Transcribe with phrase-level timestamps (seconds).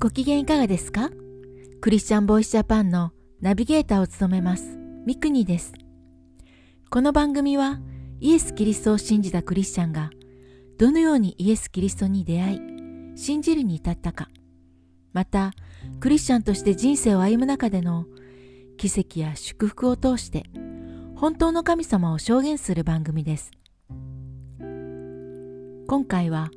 [0.00, 1.10] ご機嫌いかがですか？
[1.80, 5.72] クリスチャンボイスジャパンのナビゲーターを務めますミクニです。
[6.88, 7.80] この番組は
[8.20, 10.10] イエス・キリストを信じたクリスチャンが
[10.78, 12.60] どのようにイエス・キリストに出会い
[13.16, 14.28] 信じるに至ったか
[15.12, 15.50] また
[15.98, 18.06] クリスチャンとして人生を歩む中での
[18.76, 20.44] 奇跡や祝福を通して
[21.16, 23.50] 本当の神様を証言する番組です
[24.60, 26.50] 今回は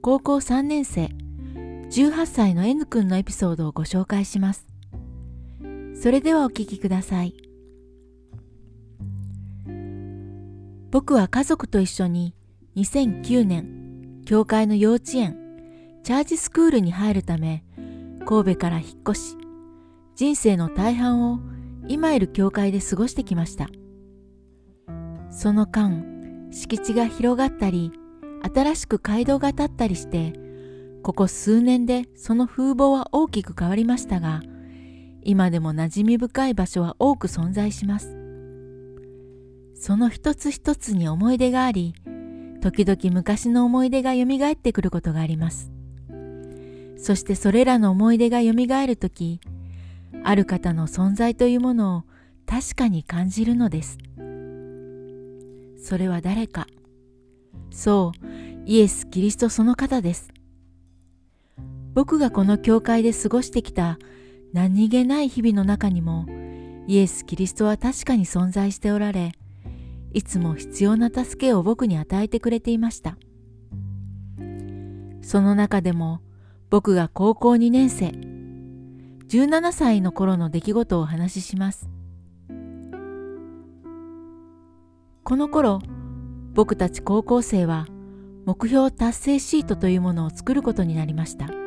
[0.00, 1.08] 高校3年生
[1.90, 4.66] 18歳の N 君のエピソードをご紹介します。
[5.94, 7.34] それではお聞きください。
[10.90, 12.34] 僕は家族と一緒に
[12.76, 15.36] 2009年教会の幼稚園
[16.04, 17.64] チャージスクールに入るため
[18.26, 19.36] 神戸から引っ越し
[20.14, 21.40] 人生の大半を
[21.88, 23.68] 今いる教会で過ごしてきました。
[25.30, 26.04] その間
[26.52, 27.90] 敷地が広がったり
[28.54, 30.43] 新しく街道が建ったりして
[31.04, 34.40] ここ数年でその風貌は大きく変わりましたが
[35.22, 38.16] 今でも馴染み深い場所は多く存在します。
[39.74, 41.94] その一つ一つに思い出があり
[42.62, 45.70] 時々昔の思い出がよみがえってくることがあります。
[46.96, 49.40] そしてそれらの思い出がよみがえるとき
[50.22, 52.04] ある方の存在というものを
[52.46, 53.98] 確かに感じるのです。
[55.76, 56.66] それは誰か。
[57.70, 58.26] そう
[58.64, 60.33] イエス・キリストその方です。
[61.94, 63.98] 僕がこの教会で過ごしてきた
[64.52, 66.26] 何気ない日々の中にも
[66.86, 69.32] イエス・キリストは確かに存在しておられ
[70.12, 73.16] いつも必要な助けを僕に与えてくれていました。
[75.22, 76.20] その中でも
[76.70, 78.12] 僕が高校2年生
[79.28, 81.88] 17歳の頃の出来事をお話しします。
[85.24, 85.80] この頃
[86.52, 87.86] 僕たち高校生は
[88.44, 91.63] 目標達成シートというものを作ることになりました。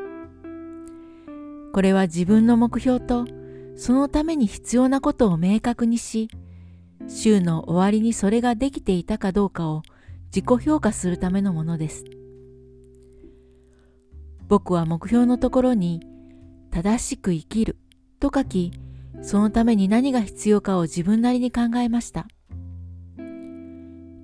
[1.78, 3.28] これは自分の目標と
[3.76, 6.28] そのために必要なことを明確にし
[7.08, 9.84] 週の終わりにそれができていたかどうかを
[10.36, 12.04] 自己評価するためのものです。
[14.48, 16.02] 僕は目標のところに
[16.72, 17.78] 正しく生きる
[18.20, 18.72] と書き
[19.22, 22.26] そのために何が必要かを自分なりに考えました。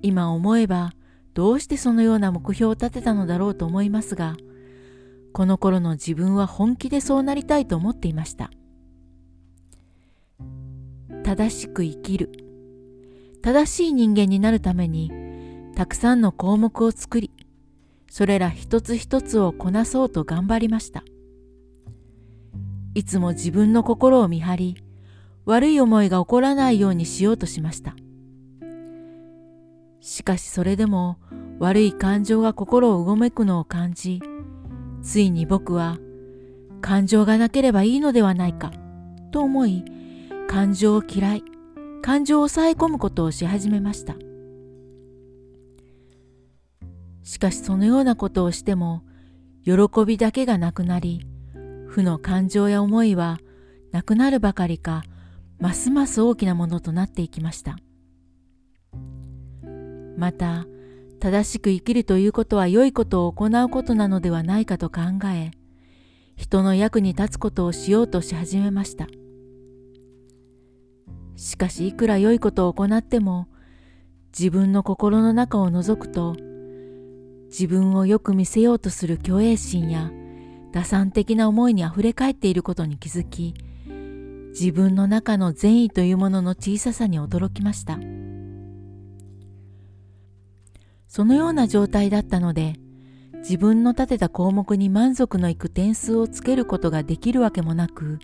[0.02, 0.90] 今思えば
[1.34, 4.34] どうしてそのような目標を立てたのだろうと思いますが
[5.34, 8.50] この頃の自分は本気でそうなりたいと思っていました。
[11.24, 12.30] 正しく生きる。
[13.42, 15.12] 正しい人間になるために
[15.74, 17.30] たくさんの項目を作り
[18.08, 21.02] それら一つ一つをこなそうと頑張りました。
[22.94, 24.84] いつも自分の心を見張り
[25.46, 27.96] 悪い思いが起こらないようにしようとしました。
[30.00, 31.18] しかしそれでも
[31.58, 34.22] 悪い感情が心をうごめくのを感じ
[35.04, 35.98] ついに僕は
[36.80, 38.72] 感情がなければいいのではないか
[39.30, 39.84] と思い
[40.48, 41.44] 感情を嫌い
[42.02, 44.16] 感情を抑え込むことをし始めました。
[47.22, 49.02] しかしそのようなことをしても
[49.64, 49.72] 喜
[50.06, 51.26] びだけがなくなり
[51.86, 53.38] 負の感情や思いは
[53.92, 55.04] なくなるばかりか
[55.58, 57.76] ますます大きなものとなっていきました。
[60.16, 60.66] また
[61.24, 65.00] 正しく生きるということは良いことを行うことなのではないかと考
[65.32, 65.52] え
[66.36, 69.06] 人の役に立つことをしようとし始めました
[71.34, 73.48] しかしいくら良いことを行っても
[74.38, 76.36] 自分の心の中を覗くと
[77.46, 80.10] 自分をよく見せようとする虚栄心や
[80.72, 83.54] 打算的な思いにあふれ返っていることに気づき
[84.50, 87.98] 自分の中の善意というものの小ささに驚きました。
[91.14, 92.74] そのような状態だったので
[93.34, 98.18] 自分の立てた項目に満足のいく点数をつけることができるわけもなく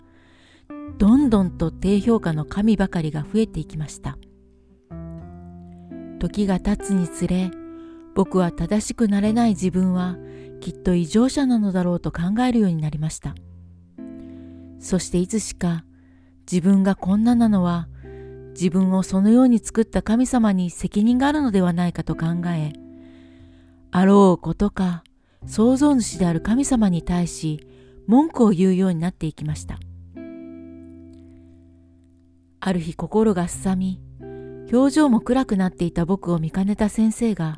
[0.97, 4.17] どんどんと低評価の神ばかりが増えていきました。
[6.19, 7.49] 時が経つにつれ
[8.13, 10.17] 僕は正しくなれない自分は
[10.59, 13.35] きっと異常者なのだろうと考えるようになりました。
[14.81, 15.85] そしていつしか
[16.41, 17.87] 自分がこんななのは
[18.49, 22.73] 自分をそのように作った神様に責任があるのではないかと考え
[23.91, 25.03] あろうことか
[25.45, 27.67] 創造主である神様に対し
[28.07, 29.79] 文句を言うようになっていきました。
[32.63, 33.99] ある日心がすさみ
[34.71, 37.57] 表情も暗くなっていた僕を見かねた先生が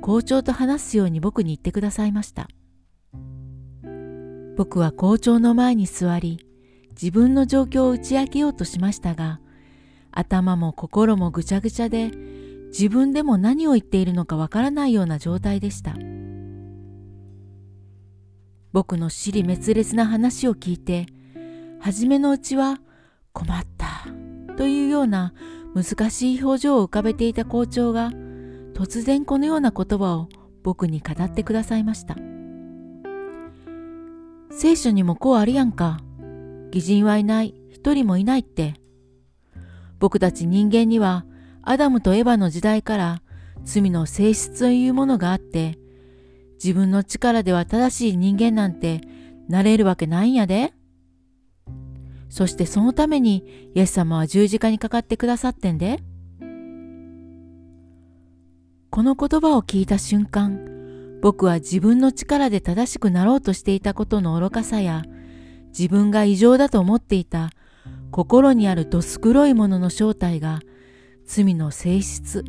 [0.00, 2.48] 校長と話すように僕に言ってくださいました。
[4.56, 6.38] 僕は校長の前に座り
[6.90, 9.40] 自分の状況を打ち明けようとしましたが
[10.12, 12.12] 頭も心もぐちゃぐちゃで
[12.76, 15.94] 自分でも何を言っているのかわからないような状態でした
[18.72, 21.06] 僕の尻滅裂な話を聞いて、
[21.78, 22.80] 初めのうちは
[23.32, 24.08] 困った
[24.56, 25.32] というような
[25.76, 28.10] 難しい表情を浮かべていた校長が
[28.74, 30.28] 突然このような言葉を
[30.64, 32.16] 僕に語ってくださいました。
[34.50, 36.00] 聖書にもこうあるやんか。
[36.72, 38.74] 偽人はいない、一人もいないって。
[40.00, 41.24] 僕たち人間には
[41.66, 43.22] アダムとエヴァの時代から
[43.64, 45.78] 罪の性質というものがあって、
[46.62, 49.00] 自分の力では正しい人間なんて
[49.48, 50.72] なれるわけないんやで。
[52.28, 56.02] そしてそのためにイエス様は十字架にかかってくださってんで。
[58.90, 65.02] この言葉を聞いた瞬間、僕は自分の力で正しくなろうとしていたことの愚かさや、
[65.76, 67.50] 自分が異常だと思っていた
[68.12, 70.60] 心にあるどす黒いものの正体が
[71.26, 72.44] 罪の性質、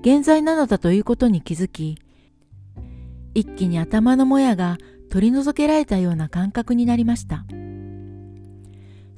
[0.00, 1.98] 現在なのだということに気づき、
[3.34, 4.78] 一気に頭のもやが
[5.10, 7.44] 取り除けられたような感覚になりました。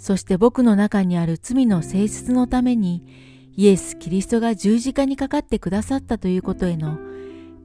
[0.00, 3.04] そして僕の中にある罪の性質のために
[3.54, 6.98] イエス・キリストが十字架にかかってくださったということへの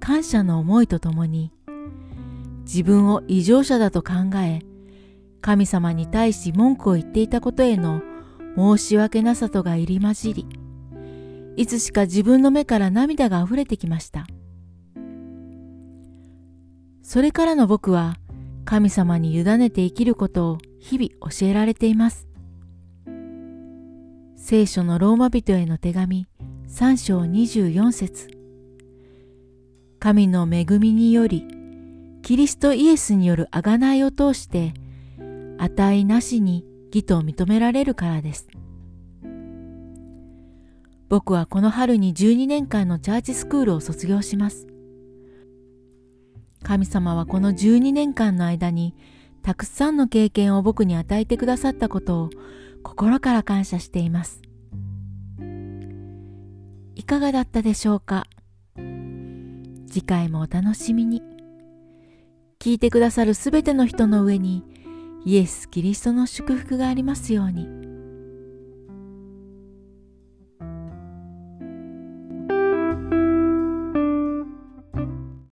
[0.02, 1.54] 感謝の思いとともに
[2.64, 4.14] 自分を異常者だと考
[4.44, 4.60] え
[5.40, 8.02] 神様に対し文句を言っていたことへの
[8.58, 10.46] 申し訳なさとが入り混じり
[11.58, 14.28] いつしか自分の目から涙が溢れてきました。
[17.02, 18.18] それからの僕は
[18.66, 22.28] 神様に委ねて生きることを日々教えられています。
[24.36, 26.28] 聖書のローマ人への手紙
[26.68, 28.28] 3章24節。
[30.00, 31.48] 神の恵みにより、
[32.22, 34.74] キリストイエスによる贖いを通して、
[35.58, 38.48] 値なしに義と認められるからです。
[41.08, 44.68] 僕はこの春に12年間のチャーチスクールを卒業します。
[46.64, 48.96] 神様はこの12年間の間に
[49.44, 52.30] たくさんの経験を僕に与えてくださったことを
[52.82, 54.42] 心から感謝しています。
[56.96, 58.26] いかがだったでしょうか？
[58.76, 61.22] 次回もお楽しみに。
[62.60, 64.64] 聞いてくださるすべての人の上に
[65.24, 67.85] イエス・キリストの祝福がありますように。